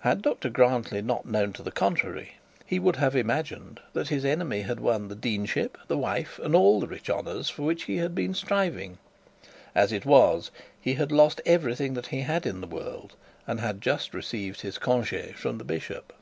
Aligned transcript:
Had 0.00 0.22
Dr 0.22 0.48
Grantly 0.48 1.02
not 1.02 1.26
known 1.26 1.52
to 1.52 1.62
the 1.62 1.70
contrary, 1.70 2.36
he 2.64 2.78
would 2.78 2.96
have 2.96 3.14
imagined 3.14 3.80
that 3.92 4.08
his 4.08 4.24
enemy 4.24 4.62
had 4.62 4.80
won 4.80 5.08
the 5.08 5.14
deanship, 5.14 5.76
the 5.88 5.98
wife, 5.98 6.38
and 6.42 6.54
all 6.54 6.80
the 6.80 6.86
rich 6.86 7.10
honours, 7.10 7.50
for 7.50 7.60
which 7.64 7.82
he 7.84 7.98
had 7.98 8.14
been 8.14 8.32
striving. 8.32 8.96
As 9.74 9.92
it 9.92 10.06
was 10.06 10.50
he 10.80 10.94
had 10.94 11.12
lost 11.12 11.42
everything 11.44 11.92
that 11.92 12.06
he 12.06 12.22
had 12.22 12.46
in 12.46 12.62
the 12.62 12.66
world, 12.66 13.12
and 13.46 13.60
had 13.60 13.82
just 13.82 14.14
received 14.14 14.62
his 14.62 14.78
conge 14.78 15.34
from 15.36 15.58
the 15.58 15.64
bishop. 15.64 16.14